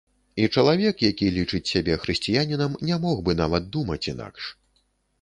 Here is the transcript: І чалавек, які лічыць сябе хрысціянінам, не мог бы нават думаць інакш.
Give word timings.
І 0.43 0.45
чалавек, 0.59 1.03
які 1.11 1.25
лічыць 1.35 1.63
сябе 1.73 1.99
хрысціянінам, 2.07 2.81
не 2.91 3.01
мог 3.07 3.25
бы 3.31 3.39
нават 3.45 3.73
думаць 3.81 4.05
інакш. 4.15 4.53